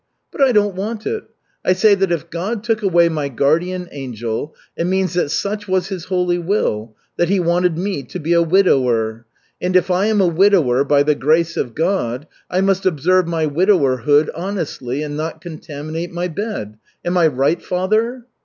[0.31, 1.25] But I don't want it.
[1.63, 5.89] I say that if God took away my guardian angel, it means that such was
[5.89, 9.27] His holy will, that He wanted me to be a widower.
[9.61, 13.45] And if I am a widower by the grace of God, I must observe my
[13.45, 16.77] widowerhood honestly and not contaminate my bed.
[17.05, 18.25] Am I right, father?"